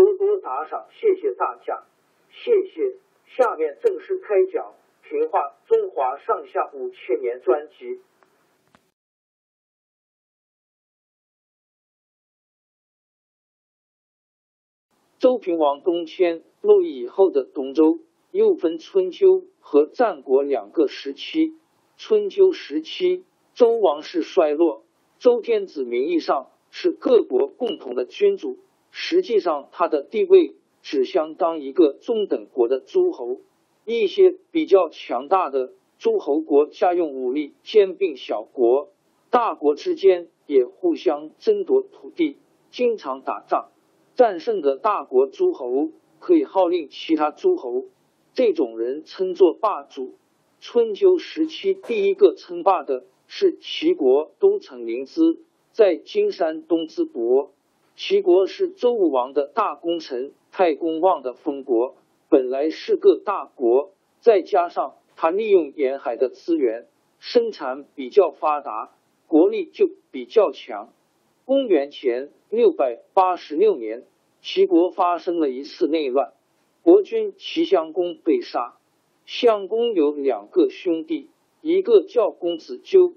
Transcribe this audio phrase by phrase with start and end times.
[0.00, 1.84] 多多打赏，谢谢大家，
[2.30, 2.96] 谢谢。
[3.26, 4.72] 下面正式开讲
[5.06, 8.00] 《评话中华上下五千年》专辑。
[15.18, 17.98] 周平王东迁洛邑以后的东周，
[18.30, 21.52] 又分春秋和战国两个时期。
[21.98, 24.82] 春秋时期，周王室衰落，
[25.18, 28.58] 周天子名义上是各国共同的君主。
[28.90, 33.40] 实际上，他的地位只相当一个中等国的诸侯。
[33.86, 38.90] 一些比较强大的诸侯国家用武力兼并小国，
[39.30, 42.36] 大国之间也互相争夺土地，
[42.70, 43.70] 经常打仗。
[44.14, 47.86] 战胜的大国诸侯可以号令其他诸侯，
[48.34, 50.14] 这种人称作霸主。
[50.60, 55.38] 春秋时期第一个称霸的是齐国都城临淄，
[55.72, 57.52] 在今山东淄博。
[58.02, 61.96] 齐国是周武王的大功臣太公望的封国，
[62.30, 66.86] 本来是个大国，再加上他利用沿海的资源，
[67.18, 68.94] 生产比较发达，
[69.26, 70.94] 国力就比较强。
[71.44, 74.04] 公元前六百八十六年，
[74.40, 76.32] 齐国发生了一次内乱，
[76.80, 78.78] 国君齐襄公被杀。
[79.26, 81.28] 襄公有两个兄弟，
[81.60, 83.12] 一个叫公子纠，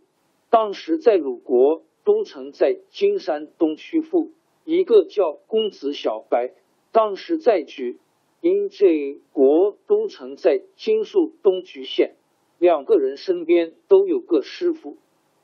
[0.50, 4.30] 当时在鲁国都城，在金山东曲阜。
[4.66, 6.54] 一个叫公子小白，
[6.92, 8.00] 当时在局，
[8.40, 12.16] 因这国都城在金宿东莒县，
[12.60, 14.98] 两个人身边都有个师傅。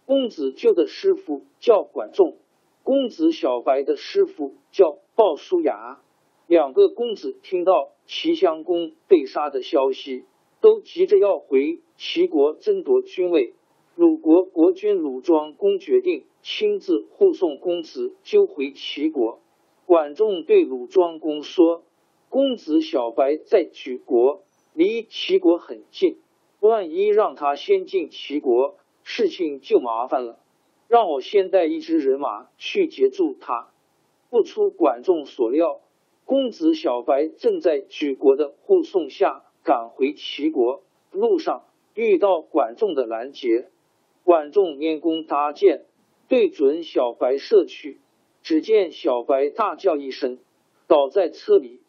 [0.05, 2.37] 公子舅的师傅叫管仲，
[2.83, 6.01] 公子小白的师傅叫鲍叔牙。
[6.47, 10.23] 两个公子听到齐襄公被杀的消息，
[10.61, 13.53] 都急着要回齐国争夺君位。
[13.99, 16.23] 鲁国国君鲁庄公决定。
[16.41, 19.41] 亲自护送公子纠回齐国。
[19.85, 21.83] 管仲对鲁庄公说
[22.29, 24.43] ：“公子小白在举国，
[24.73, 26.17] 离齐国很近，
[26.61, 30.39] 万一让他先进齐国，事情就麻烦了。
[30.87, 33.67] 让我先带一支人马去截住他。”
[34.31, 35.81] 不出管仲所料，
[36.23, 43.67] 公子小白正在举国的护送下赶回齐国，路上遇到管仲的拦截，
[44.23, 45.85] 管仲拈弓搭箭。
[46.27, 47.99] 对准小白射去，
[48.43, 50.37] 只见小白大叫一声，
[50.85, 51.79] 倒在车里。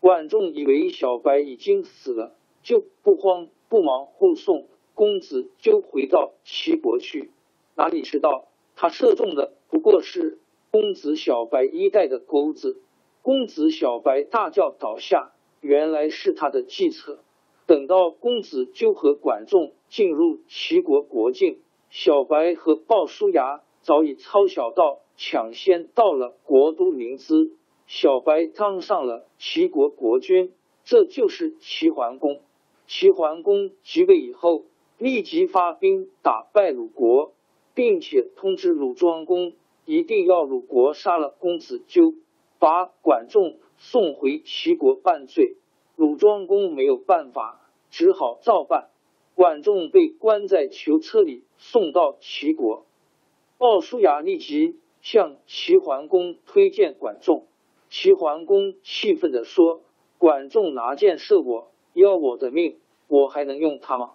[0.00, 7.30] 管仲以为小白已经死了，就不慌不忙护送公子纠回到齐国去。
[7.74, 10.38] 哪里知道他射中的不过是
[10.70, 12.82] 公子小白衣带的钩子，
[13.22, 17.20] 公子小白大叫倒下，原来是他的计策。
[17.66, 21.60] 等到公子纠和管仲进入齐国国境，
[21.98, 23.62] 小白和鲍叔牙。
[23.80, 27.52] 早已抄小道，抢先到了国都临淄。
[27.86, 30.52] 小白当上了齐国国君，
[30.84, 32.42] 这就是齐桓公。
[32.86, 34.64] 齐桓公即位以后，
[34.98, 37.32] 立即发兵打败鲁国，
[37.74, 39.54] 并且通知鲁庄公，
[39.86, 42.12] 一定要鲁国杀了公子纠，
[42.58, 45.56] 把管仲送回齐国办罪。
[45.96, 48.90] 鲁庄公没有办法，只好照办。
[49.36, 52.86] 管仲被关在囚车里，送到齐国。
[53.58, 57.46] 鲍叔牙立即向齐桓公推荐管仲，
[57.90, 59.82] 齐桓公气愤地说
[60.16, 62.78] ：“管仲拿箭射我，要我的命，
[63.08, 64.14] 我还能用他吗？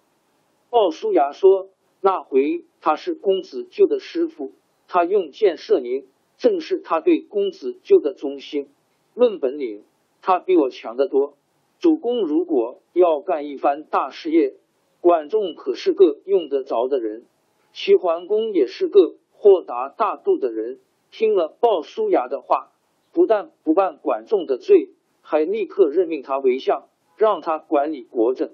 [0.70, 1.68] 鲍叔牙说
[2.02, 4.50] ：“那回他是公子纠的师傅，
[4.88, 6.04] 他用箭射您，
[6.36, 8.68] 正是他对公子纠的忠心。
[9.14, 9.84] 论本领，
[10.20, 11.34] 他比我强得多。
[11.78, 14.54] 主公如果要干一番大事业，
[15.02, 17.24] 管仲可是个用得着的人。
[17.72, 20.78] 齐桓公也是个豁达大度的人。
[21.10, 22.70] 听了鲍叔牙的话，
[23.12, 24.90] 不但不办管仲的罪，
[25.20, 28.52] 还立刻任命他为相，让他管理国政。”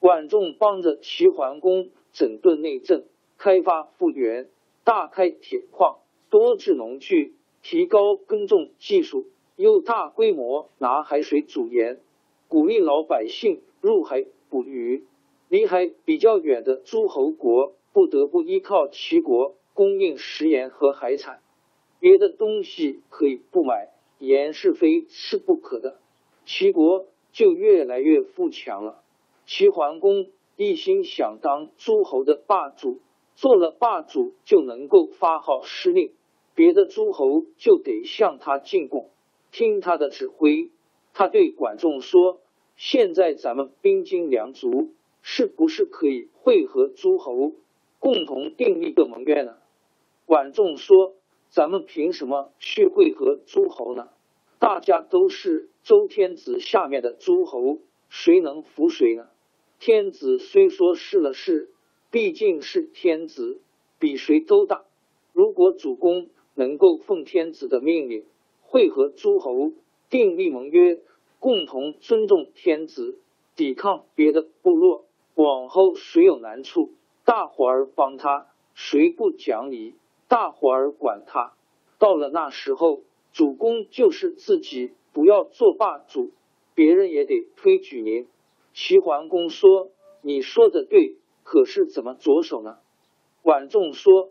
[0.00, 3.04] 管仲帮着齐桓公整顿内政，
[3.36, 4.48] 开发复原，
[4.82, 5.98] 大开铁矿，
[6.30, 12.00] 多制农具，提高耕种技术，又大规模拿海水煮盐，
[12.48, 15.04] 鼓励老百姓入海捕鱼。
[15.52, 21.42] 离海比较远的诸侯国不得不依靠齐国供应食盐和海产，
[22.00, 25.98] 别的东西可以不买，盐是非吃不可的。
[26.46, 29.02] 齐国就越来越富强了。
[29.44, 33.02] 齐桓公一心想当诸侯的霸主，
[33.34, 36.14] 做了霸主就能够发号施令，
[36.54, 39.10] 别的诸侯就得向他进贡，
[39.50, 40.70] 听他的指挥。
[41.12, 42.40] 他对管仲说
[42.74, 47.52] ：“现在咱们兵精粮足，是不是可以会合诸侯，
[47.98, 49.56] 共同订立个盟约呢？”
[50.26, 51.14] 管仲说
[51.48, 54.08] ：“咱们凭什么去会合诸侯呢？
[54.58, 57.78] 大家都是周天子下面的诸侯，
[58.08, 59.28] 谁能服谁呢？”
[59.78, 61.70] 天子虽说是了是，
[62.10, 63.60] 毕竟是天子，
[63.98, 64.84] 比谁都大。
[65.32, 68.24] 如果主公能够奉天子的命令，
[68.62, 69.72] 会合诸侯，
[70.08, 71.00] 订立盟约，
[71.40, 73.18] 共同尊重天子，
[73.56, 76.90] 抵抗别的部落，往后谁有难处，
[77.24, 79.94] 大伙儿帮他；谁不讲理，
[80.28, 81.54] 大伙儿管他。
[81.98, 83.02] 到了那时候，
[83.32, 86.32] 主公就是自己不要做霸主，
[86.74, 88.26] 别人也得推举您。
[88.74, 89.90] 齐桓公说
[90.22, 92.78] ：“你说的对，可是怎么着手呢？”
[93.42, 94.30] 管仲说：“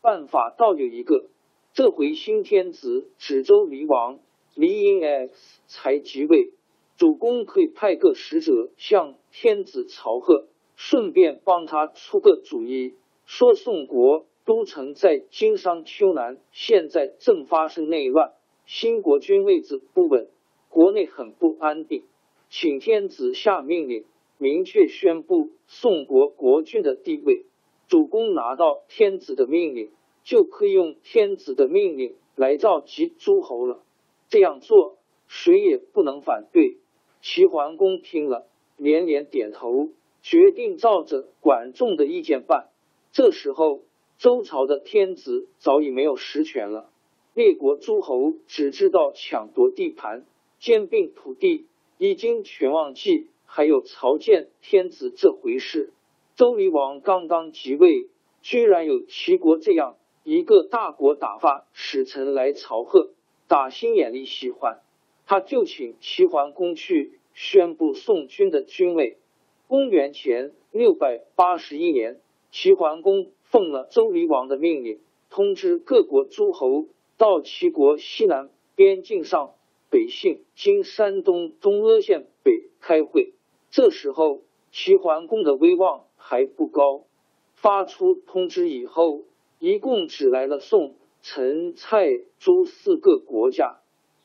[0.00, 1.26] 办法倒有一个，
[1.72, 4.18] 这回新天子止州离王
[4.54, 6.52] 离因 X 才即位，
[6.96, 10.46] 主公可以派个使者向天子朝贺，
[10.76, 12.94] 顺便帮他出个主意，
[13.26, 18.32] 说宋国都城在经商丘南，现在正发生内乱，
[18.66, 20.28] 新国君位置不稳，
[20.68, 22.04] 国内很不安定。”
[22.54, 24.04] 请天子下命令，
[24.36, 27.46] 明确宣布宋国国君的地位。
[27.88, 29.90] 主公拿到天子的命令，
[30.22, 33.82] 就可以用天子的命令来召集诸侯了。
[34.28, 36.76] 这样做，谁也不能反对。
[37.22, 38.46] 齐桓公听了，
[38.76, 39.88] 连连点头，
[40.22, 42.68] 决定照着管仲的意见办。
[43.12, 43.82] 这时候，
[44.18, 46.90] 周朝的天子早已没有实权了，
[47.32, 50.26] 列国诸侯只知道抢夺地盘，
[50.58, 51.66] 兼并土地。
[51.98, 55.92] 已经全忘记还有朝见天子这回事。
[56.34, 58.08] 周厉王刚刚即位，
[58.40, 63.12] 居然有齐国这样一个大国打发使臣来朝贺，
[63.46, 64.80] 打心眼里喜欢，
[65.32, 69.16] 他就请齐桓公去宣布宋军的军位。
[69.66, 72.20] 公元前六百八十一年，
[72.50, 75.00] 齐桓公奉了周厉王的命令，
[75.30, 76.84] 通知各国诸侯
[77.16, 79.54] 到齐国西南边境上。
[79.88, 83.32] 北信经山东东阿县北开会，
[83.70, 87.04] 这时候齐桓公的威望还不高。
[87.54, 89.22] 发出通知以后，
[89.58, 93.78] 一共只来了宋、陈、蔡、朱四个国家，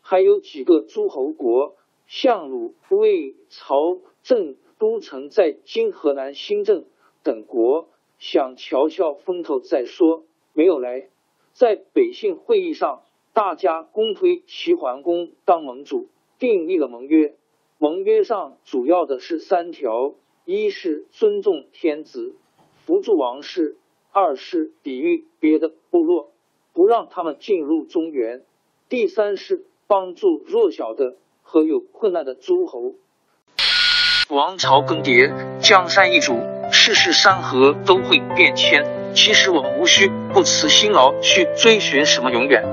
[0.10, 6.86] 还有几个诸侯国，相鲁、魏、曹、郑、都城在今河南新郑
[7.24, 10.24] 等国，想瞧瞧风头再说，
[10.54, 11.10] 没有来。
[11.52, 13.04] 在北信会议上。
[13.34, 16.08] 大家公推齐桓公当盟主，
[16.40, 17.36] 订立了盟约。
[17.78, 22.34] 盟约上主要的是三条：一是尊重天子，
[22.86, 23.76] 扶助王室；
[24.12, 26.32] 二是抵御别的部落，
[26.74, 28.40] 不让他们进入中原；
[28.90, 32.96] 第三是帮助弱小的和有困难的诸侯。
[34.30, 36.38] 王朝更迭，江山易主，
[36.70, 38.86] 世事山河都会变迁。
[39.16, 42.64] 其实我们无需不辞辛劳去追寻什么永远。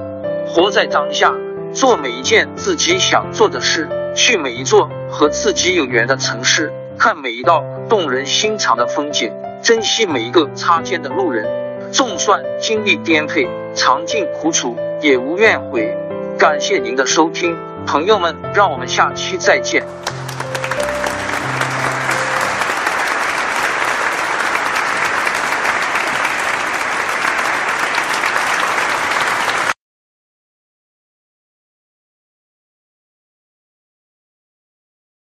[0.48, 1.32] 活在当下，
[1.72, 11.46] 做每一件自己想做的事，去每一座和自己有缘的城市，看每一道动人心肠的风景，珍惜每一个擦肩的路人。
[11.92, 15.96] 纵算经历颠沛，尝尽苦楚，也无怨悔。
[16.36, 19.86] 感谢您的收听，朋友们，让我们下期再见。